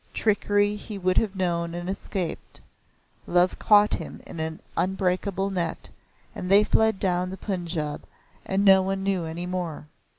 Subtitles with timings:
[0.15, 2.59] Trickery he would have known and escaped.
[3.27, 5.91] Love caught him in an unbreakable net,
[6.33, 8.01] and they fled down the Punjab
[8.43, 9.85] and no one knew any more.